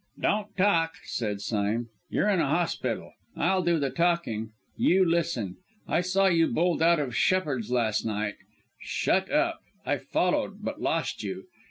"Don't 0.19 0.57
talk!" 0.57 0.95
said 1.03 1.41
Sime, 1.41 1.89
"you're 2.09 2.27
in 2.27 2.39
hospital! 2.39 3.13
I'll 3.37 3.61
do 3.61 3.77
the 3.77 3.91
talking; 3.91 4.49
you 4.75 5.05
listen. 5.05 5.57
I 5.87 6.01
saw 6.01 6.25
you 6.25 6.47
bolt 6.47 6.81
out 6.81 6.99
of 6.99 7.15
Shepheard's 7.15 7.69
last 7.71 8.03
night 8.03 8.37
shut 8.79 9.29
up! 9.31 9.59
I 9.85 9.97
followed, 9.97 10.63
but 10.63 10.81
lost 10.81 11.21
you. 11.21 11.43